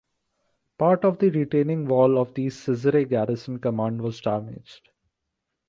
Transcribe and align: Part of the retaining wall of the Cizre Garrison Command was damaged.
Part 0.79 1.05
of 1.05 1.19
the 1.19 1.29
retaining 1.29 1.85
wall 1.85 2.17
of 2.17 2.33
the 2.33 2.49
Cizre 2.49 3.03
Garrison 3.05 3.59
Command 3.59 4.01
was 4.01 4.19
damaged. 4.19 4.89